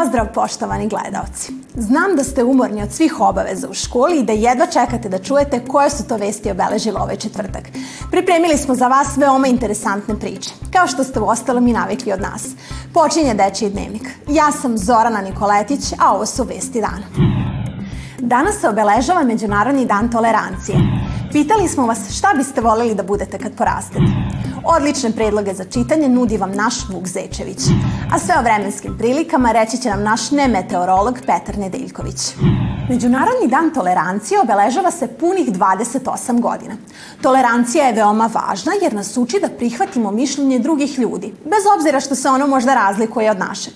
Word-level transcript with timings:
Pozdrav 0.00 0.26
poštovani 0.34 0.88
gledalci. 0.88 1.52
Znam 1.74 2.16
da 2.16 2.24
ste 2.24 2.44
umorni 2.44 2.82
od 2.82 2.92
svih 2.92 3.20
obaveza 3.20 3.68
u 3.68 3.74
školi 3.74 4.18
i 4.18 4.22
da 4.22 4.32
jedva 4.32 4.66
čekate 4.66 5.08
da 5.08 5.18
čujete 5.18 5.64
koje 5.68 5.90
su 5.90 6.08
to 6.08 6.16
vesti 6.16 6.50
obeležile 6.50 7.00
ovaj 7.00 7.16
četvrtak. 7.16 7.62
Pripremili 8.10 8.56
smo 8.58 8.74
za 8.74 8.88
vas 8.88 9.16
veoma 9.16 9.46
interesantne 9.46 10.18
priče, 10.18 10.50
kao 10.72 10.86
što 10.86 11.04
ste 11.04 11.20
u 11.20 11.28
ostalom 11.28 11.68
i 11.68 11.72
navikli 11.72 12.12
od 12.12 12.20
nas. 12.20 12.48
Počinje 12.94 13.34
Dečiji 13.34 13.70
dnevnik. 13.70 14.08
Ja 14.28 14.52
sam 14.52 14.78
Zorana 14.78 15.20
Nikoletić, 15.20 15.92
a 15.98 16.14
ovo 16.14 16.26
su 16.26 16.44
vesti 16.44 16.80
dana. 16.80 17.06
Danas 18.18 18.60
se 18.60 18.68
obeležava 18.68 19.22
Međunarodni 19.22 19.86
dan 19.86 20.10
tolerancije. 20.10 20.78
Pitali 21.32 21.68
smo 21.68 21.86
vas 21.86 22.10
šta 22.18 22.28
biste 22.36 22.60
voljeli 22.60 22.94
da 22.94 23.02
budete 23.02 23.38
kad 23.38 23.52
porastete. 23.56 24.29
Odlične 24.64 25.12
predloge 25.12 25.54
za 25.54 25.64
čitanje 25.64 26.08
nudi 26.08 26.36
vam 26.36 26.52
naš 26.52 26.74
Vuk 26.88 27.06
Zečević. 27.06 27.60
A 28.12 28.18
sve 28.18 28.34
o 28.38 28.42
vremenskim 28.42 28.98
prilikama 28.98 29.52
reći 29.52 29.78
će 29.78 29.88
nam 29.88 30.02
naš 30.02 30.30
nemeteorolog 30.30 31.18
Petar 31.26 31.58
Nedeljković. 31.58 32.34
Međunarodni 32.88 33.48
dan 33.48 33.70
tolerancije 33.74 34.40
obeležava 34.40 34.90
se 34.90 35.06
punih 35.06 35.48
28 35.52 36.40
godina. 36.40 36.74
Tolerancija 37.22 37.86
je 37.86 37.92
veoma 37.92 38.30
važna 38.34 38.72
jer 38.82 38.94
nas 38.94 39.16
uči 39.16 39.40
da 39.40 39.48
prihvatimo 39.48 40.10
mišljenje 40.10 40.58
drugih 40.58 40.98
ljudi, 40.98 41.34
bez 41.44 41.64
obzira 41.76 42.00
što 42.00 42.14
se 42.14 42.28
ono 42.28 42.46
možda 42.46 42.74
razlikuje 42.74 43.30
od 43.30 43.38
našeg. 43.38 43.72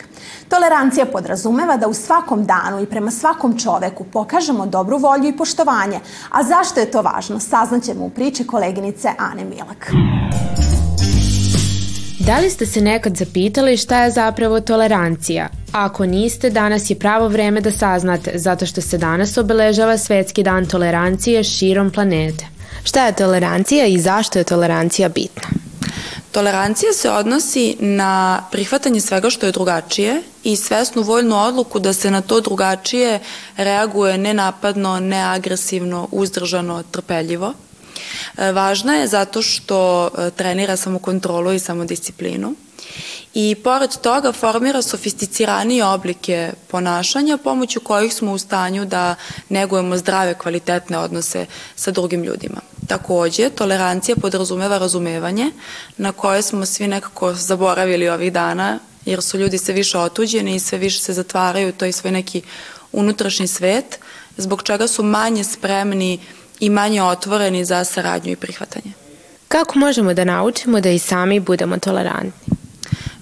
Tolerancija 0.49 1.07
podrazumeva 1.07 1.77
da 1.77 1.89
u 1.89 1.95
svakom 1.95 2.45
danu 2.45 2.81
i 2.83 2.87
prema 2.87 3.11
svakom 3.11 3.59
čoveku 3.59 4.05
pokažemo 4.05 4.67
dobru 4.67 4.99
volju 4.99 5.29
i 5.29 5.37
poštovanje. 5.37 6.01
A 6.31 6.43
zašto 6.43 6.81
je 6.81 6.91
to 6.91 7.03
važno? 7.03 7.41
Saznaćemo 7.41 8.05
u 8.05 8.11
priči 8.11 8.47
koleginice 8.47 9.11
Ane 9.19 9.45
Milak. 9.45 9.93
Da 12.27 12.39
li 12.39 12.51
ste 12.51 12.67
se 12.67 12.81
nekad 12.81 13.17
zapitali 13.17 13.77
šta 13.77 14.05
je 14.05 14.11
zapravo 14.11 14.61
tolerancija? 14.61 15.49
Ako 15.73 16.07
niste, 16.07 16.51
danas 16.51 16.91
je 16.91 16.99
pravo 16.99 17.29
vreme 17.29 17.61
da 17.61 17.71
saznate, 17.71 18.33
zato 18.35 18.67
što 18.67 18.81
se 18.81 18.99
danas 18.99 19.37
obeležava 19.39 19.99
Svetski 19.99 20.43
dan 20.43 20.67
tolerancije 20.67 21.45
širom 21.45 21.91
planete. 21.91 22.47
Šta 22.85 23.07
je 23.07 23.17
tolerancija 23.17 23.87
i 23.87 23.99
zašto 23.99 24.39
je 24.39 24.45
tolerancija 24.45 25.09
bitna? 25.09 25.49
Tolerancija 26.33 26.93
se 26.93 27.11
odnosi 27.11 27.77
na 27.81 28.43
prihvatanje 28.53 29.01
svega 29.01 29.31
što 29.31 29.47
je 29.47 29.53
drugačije 29.53 30.23
i 30.45 30.57
svesnu 30.57 31.03
voljnu 31.03 31.37
odluku 31.37 31.79
da 31.79 31.93
se 31.93 32.11
na 32.11 32.21
to 32.21 32.41
drugačije 32.41 33.21
reaguje 33.57 34.19
nenapadno, 34.19 35.01
neagresivno, 35.01 36.09
uzdržano, 36.13 36.83
trpeljivo. 36.91 37.55
E, 38.37 38.53
važna 38.53 38.95
je 38.95 39.07
zato 39.07 39.43
što 39.43 40.07
e, 40.07 40.31
trenira 40.31 40.77
samokontrolu 40.77 41.53
i 41.53 41.59
samodisciplinu 41.59 42.55
i 43.35 43.55
pored 43.65 43.97
toga 43.97 44.33
formira 44.33 44.83
sofisticiranije 44.83 45.85
oblike 45.85 46.53
ponašanja 46.69 47.39
pomoću 47.39 47.81
kojih 47.81 48.15
smo 48.15 48.33
u 48.33 48.39
stanju 48.39 48.85
da 48.85 49.15
negujemo 49.49 49.97
zdrave 49.97 50.35
kvalitetne 50.35 50.99
odnose 50.99 51.47
sa 51.77 51.91
drugim 51.91 52.23
ljudima. 52.23 52.61
Takođe, 52.89 53.51
tolerancija 53.51 54.17
podrazumeva 54.17 54.79
razumevanje 54.79 55.51
na 55.97 56.13
koje 56.13 56.43
smo 56.43 56.67
svi 56.67 56.89
nekako 56.89 57.35
zaboravili 57.35 58.09
ovih 58.09 58.33
dana 58.33 58.79
jer 59.05 59.23
su 59.23 59.39
ljudi 59.39 59.59
sve 59.59 59.75
više 59.75 59.99
otuđeni 59.99 60.55
i 60.55 60.61
sve 60.61 60.79
više 60.79 60.99
se 60.99 61.13
zatvaraju 61.13 61.69
u 61.69 61.73
toj 61.73 61.93
svoj 61.93 62.13
neki 62.13 62.43
unutrašnji 62.93 63.47
svet, 63.47 63.99
zbog 64.37 64.63
čega 64.63 64.89
su 64.89 65.03
manje 65.03 65.45
spremni 65.45 66.19
i 66.65 66.71
manje 66.71 67.03
otvoreni 67.03 67.65
za 67.65 67.85
saradnju 67.85 68.33
i 68.33 68.37
prihvatanje. 68.37 68.93
Kako 69.49 69.79
možemo 69.79 70.15
da 70.15 70.25
naučimo 70.25 70.81
da 70.81 70.91
i 70.91 70.99
sami 70.99 71.41
budemo 71.41 71.79
tolerantni? 71.79 72.57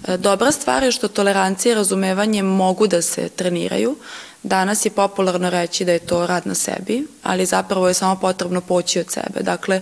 E, 0.07 0.17
dobra 0.17 0.51
stvar 0.51 0.83
je 0.83 0.91
što 0.91 1.07
tolerancija 1.07 1.71
i 1.71 1.75
razumevanje 1.75 2.43
mogu 2.43 2.87
da 2.87 3.01
se 3.01 3.29
treniraju. 3.29 3.95
Danas 4.43 4.85
je 4.85 4.91
popularno 4.91 5.49
reći 5.49 5.85
da 5.85 5.91
je 5.91 5.99
to 5.99 6.27
rad 6.27 6.47
na 6.47 6.55
sebi, 6.55 7.07
ali 7.23 7.45
zapravo 7.45 7.87
je 7.87 7.93
samo 7.93 8.15
potrebno 8.15 8.61
poći 8.61 8.99
od 8.99 9.11
sebe. 9.11 9.41
Dakle, 9.41 9.81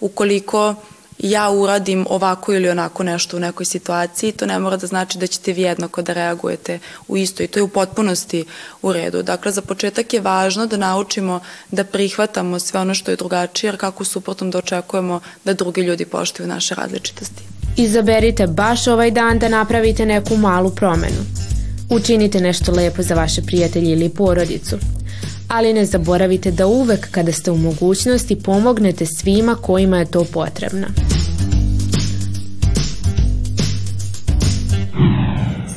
ukoliko 0.00 0.74
ja 1.18 1.50
uradim 1.50 2.06
ovako 2.10 2.54
ili 2.54 2.68
onako 2.68 3.02
nešto 3.02 3.36
u 3.36 3.40
nekoj 3.40 3.66
situaciji, 3.66 4.32
to 4.32 4.46
ne 4.46 4.58
mora 4.58 4.76
da 4.76 4.86
znači 4.86 5.18
da 5.18 5.26
ćete 5.26 5.52
vi 5.52 5.62
jednako 5.62 6.02
da 6.02 6.12
reagujete 6.12 6.78
u 7.08 7.16
isto 7.16 7.42
i 7.42 7.46
to 7.46 7.58
je 7.58 7.62
u 7.62 7.68
potpunosti 7.68 8.44
u 8.82 8.92
redu. 8.92 9.22
Dakle, 9.22 9.52
za 9.52 9.62
početak 9.62 10.14
je 10.14 10.20
važno 10.20 10.66
da 10.66 10.76
naučimo 10.76 11.40
da 11.70 11.84
prihvatamo 11.84 12.58
sve 12.58 12.80
ono 12.80 12.94
što 12.94 13.10
je 13.10 13.16
drugačije, 13.16 13.68
jer 13.68 13.76
kako 13.76 14.04
suprotno 14.04 14.50
da 14.50 14.58
očekujemo 14.58 15.20
da 15.44 15.54
drugi 15.54 15.80
ljudi 15.80 16.04
poštuju 16.04 16.46
naše 16.48 16.74
različitosti. 16.74 17.42
Izaberite 17.76 18.46
baš 18.46 18.86
ovaj 18.86 19.10
dan 19.10 19.38
da 19.38 19.48
napravite 19.48 20.06
neku 20.06 20.36
malu 20.36 20.70
promenu. 20.70 21.24
Učinite 21.90 22.40
nešto 22.40 22.72
lepo 22.72 23.02
za 23.02 23.14
vaše 23.14 23.42
prijatelje 23.42 23.90
ili 23.90 24.08
porodicu 24.08 24.76
ali 25.48 25.72
ne 25.72 25.84
zaboravite 25.84 26.50
da 26.50 26.66
uvek 26.66 27.10
kada 27.10 27.32
ste 27.32 27.50
u 27.50 27.56
mogućnosti 27.56 28.36
pomognete 28.36 29.06
svima 29.06 29.54
kojima 29.54 29.98
je 29.98 30.10
to 30.10 30.24
potrebno. 30.24 30.86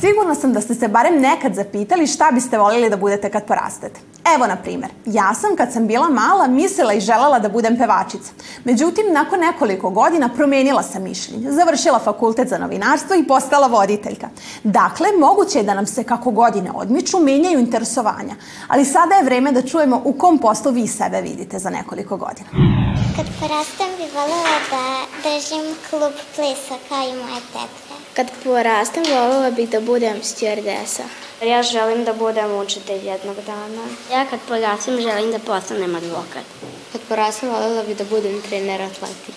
Sigurna 0.10 0.36
sam 0.36 0.54
da 0.54 0.62
ste 0.62 0.76
se 0.76 0.88
barem 0.88 1.22
nekad 1.22 1.56
zapitali 1.56 2.08
šta 2.08 2.32
biste 2.34 2.58
voljeli 2.58 2.90
da 2.90 2.98
budete 2.98 3.30
kad 3.30 3.46
porastete. 3.46 4.00
Evo, 4.36 4.48
na 4.48 4.56
primer, 4.56 4.90
ja 5.06 5.34
sam 5.34 5.56
kad 5.56 5.74
sam 5.74 5.88
bila 5.88 6.10
mala 6.10 6.48
mislila 6.48 6.94
i 6.94 7.00
želela 7.00 7.40
da 7.40 7.50
budem 7.50 7.78
pevačica. 7.78 8.32
Međutim, 8.64 9.06
nakon 9.12 9.40
nekoliko 9.40 9.90
godina 9.90 10.30
promenila 10.30 10.84
sam 10.84 11.04
mišljenje, 11.04 11.52
završila 11.52 12.00
fakultet 12.00 12.48
za 12.48 12.58
novinarstvo 12.58 13.16
i 13.16 13.28
postala 13.28 13.68
voditeljka. 13.68 14.30
Dakle, 14.64 15.08
moguće 15.20 15.60
je 15.60 15.64
da 15.64 15.74
nam 15.74 15.86
se 15.86 16.04
kako 16.04 16.32
godine 16.32 16.72
odmiču 16.76 17.20
menjaju 17.20 17.60
interesovanja, 17.60 18.36
ali 18.68 18.86
sada 18.86 19.16
je 19.16 19.24
vreme 19.24 19.52
da 19.52 19.62
čujemo 19.62 20.02
u 20.06 20.14
kom 20.14 20.38
poslu 20.38 20.72
vi 20.72 20.88
sebe 20.88 21.22
vidite 21.22 21.60
za 21.60 21.70
nekoliko 21.70 22.18
godina. 22.18 22.50
Kad 23.16 23.26
porastem 23.40 23.88
bi 23.98 24.04
voljela 24.16 24.58
da 24.72 24.84
držim 25.24 25.76
klub 25.90 26.14
plesa 26.36 26.76
kao 26.90 27.04
i 27.04 27.14
moje 27.14 27.42
tetke. 27.54 27.94
Kad 28.14 28.28
porastem 28.44 29.04
voljela 29.04 29.52
bih 29.52 29.70
da 29.70 29.82
budem 29.82 29.99
stewardesa. 30.24 31.04
Ja 31.46 31.64
želim 31.64 32.04
da 32.06 32.14
budem 32.14 32.56
učitelj 32.56 33.08
jednog 33.08 33.36
dana. 33.46 33.84
Ja 34.12 34.26
kad 34.30 34.40
porastem 34.48 35.02
želim 35.02 35.32
da 35.32 35.40
postanem 35.40 35.96
advokat. 35.96 36.44
Kad 36.92 37.02
porastem 37.02 37.50
voljela 37.50 37.84
bih 37.84 37.98
da 37.98 38.04
budem 38.04 38.42
trener 38.42 38.82
atletike. 38.82 39.32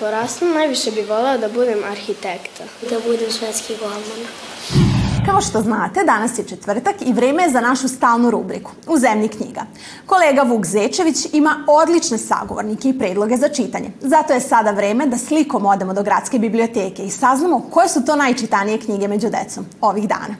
Porastem 0.00 0.54
najviše 0.54 0.90
bih 0.90 1.08
voljela 1.08 1.36
da 1.36 1.48
budem 1.48 1.84
arhitekta. 1.90 2.64
Da 2.90 3.00
budem 3.00 3.32
svetski 3.32 3.76
golman. 3.80 4.87
Kao 5.30 5.40
što 5.40 5.60
znate, 5.60 6.04
danas 6.04 6.38
je 6.38 6.44
četvrtak 6.44 6.94
i 7.00 7.12
vreme 7.12 7.42
je 7.42 7.50
za 7.50 7.60
našu 7.60 7.88
stalnu 7.88 8.30
rubriku 8.30 8.70
U 8.86 8.98
zemlji 8.98 9.28
knjiga. 9.28 9.62
Kolega 10.06 10.42
Vuk 10.42 10.66
Zečević 10.66 11.16
ima 11.32 11.64
odlične 11.66 12.18
sagovornike 12.18 12.88
i 12.88 12.98
predloge 12.98 13.36
za 13.36 13.48
čitanje. 13.48 13.90
Zato 14.00 14.32
je 14.32 14.40
sada 14.40 14.70
vreme 14.70 15.06
da 15.06 15.18
slikom 15.18 15.66
odemo 15.66 15.94
do 15.94 16.02
gradske 16.02 16.38
biblioteke 16.38 17.02
i 17.02 17.10
saznamo 17.10 17.60
koje 17.70 17.88
su 17.88 18.04
to 18.04 18.16
najčitanije 18.16 18.78
knjige 18.78 19.08
među 19.08 19.28
decom 19.30 19.66
ovih 19.80 20.08
dana. 20.08 20.34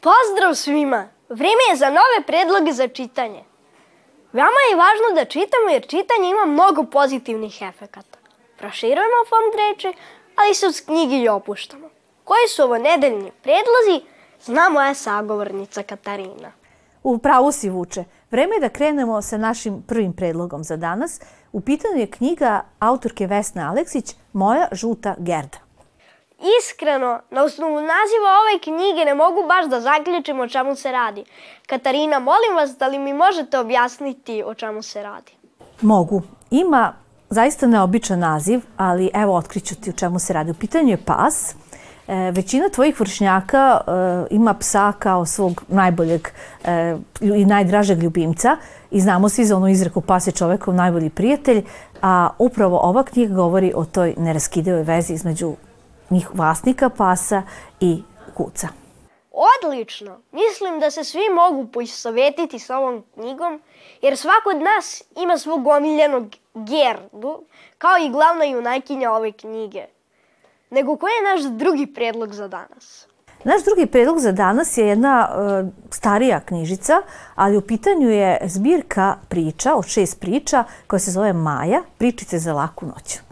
Pozdrav 0.00 0.54
svima! 0.54 1.08
Vreme 1.28 1.64
je 1.70 1.76
za 1.76 1.86
nove 1.86 2.26
predloge 2.26 2.72
za 2.72 2.88
čitanje. 2.88 3.51
Veoma 4.32 4.62
je 4.70 4.76
važno 4.76 5.08
da 5.14 5.24
čitamo 5.24 5.68
jer 5.72 5.82
čitanje 5.82 6.30
ima 6.30 6.44
mnogo 6.46 6.84
pozitivnih 6.84 7.62
efekata. 7.62 8.18
Proširujemo 8.58 9.20
fond 9.28 9.52
reči, 9.62 9.98
ali 10.36 10.54
se 10.54 10.66
uz 10.66 10.80
knjigi 10.80 11.16
i 11.16 11.28
opuštamo. 11.28 11.88
Koji 12.24 12.48
su 12.48 12.62
ovo 12.62 12.78
nedeljni 12.78 13.32
predlozi, 13.42 14.06
zna 14.40 14.68
moja 14.68 14.94
sagovornica 14.94 15.82
Katarina. 15.82 16.52
U 17.02 17.18
pravu 17.18 17.52
si 17.52 17.70
vuče. 17.70 18.04
Vreme 18.30 18.56
je 18.56 18.60
da 18.60 18.68
krenemo 18.68 19.22
sa 19.22 19.36
našim 19.36 19.82
prvim 19.82 20.12
predlogom 20.12 20.64
za 20.64 20.76
danas. 20.76 21.20
U 21.52 21.60
pitanju 21.60 21.96
je 21.96 22.10
knjiga 22.10 22.64
autorke 22.78 23.26
Vesne 23.26 23.62
Aleksić 23.62 24.14
Moja 24.32 24.68
žuta 24.72 25.14
gerda. 25.18 25.58
Iskreno, 26.60 27.20
na 27.30 27.42
osnovu 27.42 27.74
naziva 27.74 28.30
ove 28.42 28.60
knjige 28.62 29.04
ne 29.04 29.14
mogu 29.14 29.42
baš 29.48 29.66
da 29.66 29.80
zaključim 29.80 30.40
o 30.40 30.48
čemu 30.48 30.76
se 30.76 30.92
radi. 30.92 31.24
Katarina, 31.66 32.18
molim 32.18 32.56
vas 32.56 32.76
da 32.78 32.86
li 32.86 32.98
mi 32.98 33.12
možete 33.12 33.58
objasniti 33.58 34.42
o 34.46 34.54
čemu 34.54 34.82
se 34.82 35.02
radi? 35.02 35.32
Mogu. 35.80 36.22
Ima 36.50 36.94
zaista 37.30 37.66
neobičan 37.66 38.18
naziv, 38.18 38.60
ali 38.76 39.10
evo 39.14 39.36
otkriću 39.36 39.74
ti 39.74 39.90
o 39.90 39.92
čemu 39.92 40.18
se 40.18 40.32
radi. 40.32 40.50
U 40.50 40.54
pitanju 40.54 40.88
je 40.88 41.04
pas. 41.04 41.54
E, 42.08 42.30
većina 42.30 42.68
tvojih 42.68 43.00
vršnjaka 43.00 43.80
e, 43.80 43.90
ima 44.30 44.54
psa 44.54 44.92
kao 44.98 45.26
svog 45.26 45.64
najboljeg 45.68 46.28
e, 46.64 46.96
i 47.20 47.44
najdražeg 47.44 48.02
ljubimca 48.02 48.56
i 48.90 49.00
znamo 49.00 49.28
svi 49.28 49.44
za 49.44 49.56
onu 49.56 49.68
izreku 49.68 50.00
pas 50.00 50.26
je 50.26 50.32
čovekov 50.32 50.74
najbolji 50.74 51.10
prijatelj, 51.10 51.64
a 52.02 52.28
upravo 52.38 52.78
ova 52.78 53.02
knjiga 53.02 53.34
govori 53.34 53.72
o 53.74 53.84
toj 53.84 54.14
neraskidevoj 54.18 54.82
vezi 54.82 55.12
između 55.12 55.54
njih 56.12 56.28
vlasnika 56.34 56.88
pasa 56.88 57.42
i 57.80 58.02
kuca. 58.36 58.68
Odlično! 59.32 60.20
Mislim 60.32 60.80
da 60.80 60.90
se 60.90 61.04
svi 61.04 61.20
mogu 61.34 61.72
poistovetiti 61.72 62.58
s 62.58 62.70
ovom 62.70 63.04
knjigom, 63.14 63.62
jer 64.02 64.16
svako 64.16 64.50
od 64.50 64.62
nas 64.62 65.02
ima 65.16 65.38
svog 65.38 65.66
omiljenog 65.66 66.26
Gerdu, 66.54 67.44
kao 67.78 67.98
i 67.98 68.10
glavna 68.10 68.44
junakinja 68.44 69.12
ove 69.12 69.32
knjige. 69.32 69.84
Nego 70.70 70.96
koji 70.96 71.12
je 71.12 71.22
naš 71.22 71.58
drugi 71.58 71.86
predlog 71.86 72.34
za 72.34 72.48
danas? 72.48 73.06
Naš 73.44 73.64
drugi 73.64 73.86
predlog 73.86 74.18
za 74.18 74.32
danas 74.32 74.78
je 74.78 74.86
jedna 74.86 75.28
e, 75.28 75.64
starija 75.90 76.40
knjižica, 76.40 77.02
ali 77.34 77.56
u 77.56 77.60
pitanju 77.60 78.10
je 78.10 78.38
zbirka 78.44 79.16
priča, 79.28 79.74
od 79.74 79.86
šest 79.86 80.20
priča, 80.20 80.64
koja 80.86 81.00
se 81.00 81.10
zove 81.10 81.32
Maja, 81.32 81.82
pričice 81.98 82.38
za 82.38 82.52
laku 82.52 82.86
noć. 82.86 83.31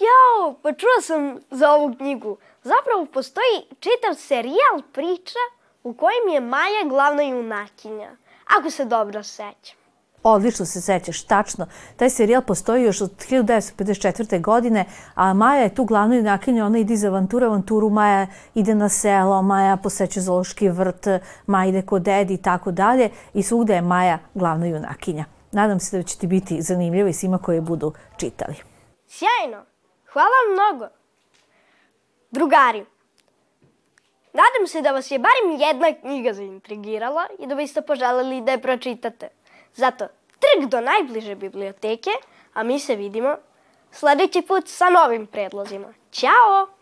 Jao, 0.00 0.54
pa 0.62 0.72
čula 0.72 1.00
sam 1.02 1.40
za 1.50 1.70
ovu 1.70 1.94
knjigu. 1.96 2.36
Zapravo 2.62 3.06
postoji 3.12 3.56
čitav 3.80 4.14
serijal 4.16 4.82
priča 4.92 5.38
u 5.82 5.94
kojem 5.94 6.28
je 6.34 6.40
Maja 6.40 6.84
glavna 6.88 7.22
junakinja, 7.22 8.10
ako 8.58 8.70
se 8.70 8.84
dobro 8.84 9.22
sećam. 9.22 9.80
Odlično 10.22 10.66
se 10.66 10.80
sećaš, 10.80 11.22
tačno. 11.22 11.66
Taj 11.96 12.10
serijal 12.10 12.42
postoji 12.42 12.82
još 12.82 13.00
od 13.00 13.10
1954. 13.30 14.40
godine, 14.40 14.84
a 15.14 15.34
Maja 15.34 15.62
je 15.62 15.74
tu 15.74 15.84
glavna 15.84 16.16
junakinja, 16.16 16.66
ona 16.66 16.78
ide 16.78 16.94
iz 16.94 17.04
avanturu, 17.04 17.46
avanturu, 17.46 17.90
Maja 17.90 18.26
ide 18.54 18.74
na 18.74 18.88
selo, 18.88 19.42
Maja 19.42 19.76
poseće 19.76 20.20
zološki 20.20 20.68
vrt, 20.68 21.06
Maja 21.46 21.68
ide 21.68 21.82
kod 21.82 22.02
dedi 22.02 22.34
i 22.34 22.42
tako 22.42 22.70
dalje 22.70 23.10
i 23.34 23.42
svugde 23.42 23.74
je 23.74 23.82
Maja 23.82 24.18
glavna 24.34 24.66
junakinja. 24.66 25.24
Nadam 25.52 25.80
se 25.80 25.96
da 25.96 26.02
će 26.02 26.18
ti 26.18 26.26
biti 26.26 26.62
zanimljivo 26.62 27.08
i 27.08 27.12
svima 27.12 27.38
koji 27.38 27.60
budu 27.60 27.92
čitali. 28.16 28.54
Sjajno! 29.08 29.69
Hvala 30.12 30.40
mnogo! 30.52 30.86
Drugari, 32.30 32.84
nadam 34.32 34.66
se 34.66 34.80
da 34.82 34.92
vas 34.92 35.10
je 35.10 35.18
barem 35.18 35.60
jedna 35.60 35.92
knjiga 36.00 36.32
zaintrigirala 36.32 37.26
i 37.38 37.46
da 37.46 37.54
biste 37.54 37.82
poželeli 37.82 38.40
da 38.40 38.52
je 38.52 38.62
pročitate. 38.62 39.28
Zato 39.74 40.08
trg 40.38 40.68
do 40.68 40.80
najbliže 40.80 41.34
biblioteke, 41.34 42.10
a 42.54 42.62
mi 42.62 42.80
se 42.80 42.96
vidimo 42.96 43.36
sledeći 43.90 44.42
put 44.42 44.68
sa 44.68 44.90
novim 44.90 45.26
predlozima. 45.26 45.94
Ćao! 46.12 46.79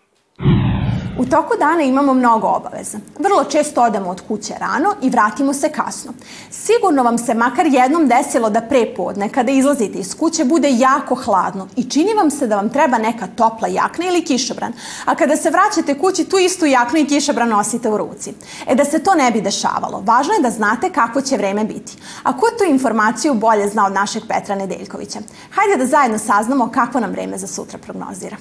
U 1.18 1.26
toku 1.26 1.54
dana 1.58 1.82
imamo 1.82 2.14
mnogo 2.14 2.46
obaveza. 2.46 2.98
Vrlo 3.18 3.44
često 3.44 3.82
odemo 3.82 4.10
od 4.10 4.20
kuće 4.28 4.54
rano 4.60 4.94
i 5.02 5.10
vratimo 5.10 5.54
se 5.54 5.68
kasno. 5.68 6.12
Sigurno 6.50 7.02
vam 7.02 7.18
se 7.18 7.34
makar 7.34 7.66
jednom 7.66 8.08
desilo 8.08 8.50
da 8.50 8.60
prepodne, 8.60 9.28
kada 9.28 9.52
izlazite 9.52 9.98
iz 9.98 10.14
kuće, 10.14 10.44
bude 10.44 10.68
jako 10.70 11.14
hladno 11.14 11.68
i 11.76 11.90
čini 11.90 12.14
vam 12.14 12.30
se 12.30 12.46
da 12.46 12.56
vam 12.56 12.68
treba 12.68 12.98
neka 12.98 13.26
topla 13.36 13.68
jakna 13.68 14.06
ili 14.06 14.24
kišobran, 14.24 14.72
a 15.04 15.14
kada 15.14 15.36
se 15.36 15.50
vraćate 15.50 15.98
kući, 15.98 16.24
tu 16.24 16.38
istu 16.38 16.66
jaknu 16.66 16.98
i 16.98 17.06
kišobran 17.06 17.48
nosite 17.48 17.90
u 17.90 17.96
ruci. 17.96 18.34
E 18.66 18.74
da 18.74 18.84
se 18.84 18.98
to 18.98 19.14
ne 19.14 19.30
bi 19.30 19.40
dešavalo, 19.40 20.02
važno 20.04 20.34
je 20.34 20.42
da 20.42 20.50
znate 20.50 20.90
kako 20.90 21.20
će 21.20 21.36
vreme 21.36 21.64
biti. 21.64 21.96
A 22.22 22.36
ko 22.36 22.46
tu 22.58 22.64
informaciju 22.64 23.34
bolje 23.34 23.68
zna 23.68 23.86
od 23.86 23.92
našeg 23.92 24.22
Petra 24.28 24.54
Nedeljkovića? 24.54 25.18
Hajde 25.50 25.76
da 25.76 25.86
zajedno 25.86 26.18
saznamo 26.18 26.70
kako 26.70 27.00
nam 27.00 27.10
vreme 27.10 27.38
za 27.38 27.46
sutra 27.46 27.78
prognozira. 27.78 28.36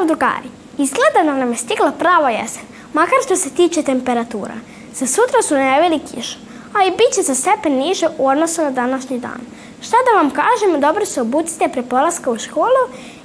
Pozdrav 0.00 0.18
drugari! 0.18 0.48
Izgleda 0.78 1.22
da 1.24 1.38
nam 1.38 1.50
je 1.50 1.56
stigla 1.56 1.92
prava 1.92 2.30
jesen, 2.30 2.62
makar 2.92 3.18
što 3.24 3.36
se 3.36 3.50
tiče 3.50 3.82
temperatura. 3.82 4.54
Za 4.94 5.06
sutra 5.06 5.42
su 5.42 5.54
najavili 5.54 5.98
kiš, 5.98 6.38
a 6.74 6.84
i 6.84 6.90
bit 6.90 7.14
će 7.14 7.22
za 7.22 7.34
stepen 7.34 7.72
niže 7.72 8.06
u 8.18 8.28
odnosu 8.28 8.62
na 8.62 8.70
današnji 8.70 9.18
dan. 9.18 9.40
Šta 9.82 9.96
da 10.06 10.18
vam 10.18 10.30
kažem, 10.30 10.80
dobro 10.80 11.06
se 11.06 11.20
obucite 11.20 11.68
pre 11.68 11.82
polaska 11.82 12.30
u 12.30 12.38
školu, 12.38 12.82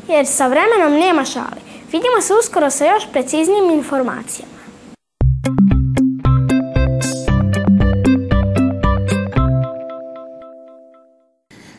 jer 0.07 0.27
sa 0.27 0.47
vremenom 0.47 0.93
nema 0.93 1.25
šali. 1.25 1.61
Vidimo 1.91 2.21
se 2.21 2.33
uskoro 2.33 2.69
sa 2.69 2.85
još 2.85 3.03
preciznijim 3.11 3.69
informacijama. 3.69 4.55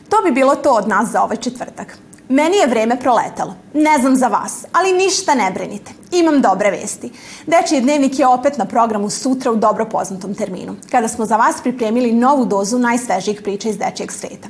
To 0.09 0.17
bi 0.25 0.31
bilo 0.31 0.55
to 0.55 0.71
od 0.71 0.87
nas 0.87 1.09
za 1.09 1.23
ovaj 1.23 1.37
četvrtak. 1.37 1.97
Meni 2.29 2.57
je 2.57 2.67
vreme 2.67 2.99
proletalo. 2.99 3.55
Ne 3.73 3.97
znam 3.99 4.15
za 4.15 4.27
vas, 4.27 4.65
ali 4.71 4.97
ništa 4.97 5.35
ne 5.35 5.51
brinite. 5.51 5.91
Imam 6.11 6.41
dobre 6.41 6.71
vesti. 6.71 7.11
Dečiji 7.45 7.81
dnevnik 7.81 8.19
je 8.19 8.27
opet 8.27 8.57
na 8.57 8.65
programu 8.65 9.09
sutra 9.09 9.51
u 9.51 9.55
dobro 9.55 9.85
poznatom 9.85 10.35
terminu, 10.35 10.75
kada 10.91 11.07
smo 11.07 11.25
za 11.25 11.37
vas 11.37 11.61
pripremili 11.63 12.11
novu 12.11 12.45
dozu 12.45 12.79
najsvežijih 12.79 13.41
priča 13.41 13.69
iz 13.69 13.77
Dečijeg 13.77 14.11
sveta. 14.11 14.47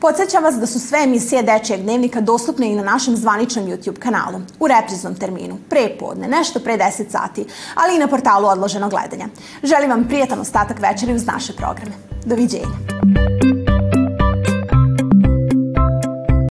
Podsećam 0.00 0.44
vas 0.44 0.54
da 0.54 0.66
su 0.66 0.80
sve 0.80 0.98
emisije 1.02 1.42
Dečijeg 1.42 1.82
dnevnika 1.82 2.20
dostupne 2.20 2.72
i 2.72 2.74
na 2.74 2.82
našem 2.82 3.16
zvaničnom 3.16 3.66
YouTube 3.66 3.98
kanalu, 3.98 4.40
u 4.60 4.68
repriznom 4.68 5.14
terminu, 5.14 5.58
pre 5.68 5.96
podne, 6.00 6.28
nešto 6.28 6.60
pre 6.60 6.78
10 6.78 7.10
sati, 7.10 7.46
ali 7.74 7.96
i 7.96 7.98
na 7.98 8.06
portalu 8.06 8.46
odloženog 8.46 8.90
gledanja. 8.90 9.28
Želim 9.62 9.90
vam 9.90 10.08
prijatan 10.08 10.40
ostatak 10.40 10.78
večeri 10.80 11.14
uz 11.14 11.26
naše 11.26 11.52
programe. 11.52 11.92
Doviđenja. 12.24 13.57